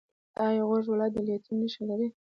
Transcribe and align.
آیا 0.45 0.63
غور 0.67 0.83
ولایت 0.89 1.13
د 1.15 1.17
لیتیم 1.27 1.55
نښې 1.61 1.83
لري؟ 1.89 2.07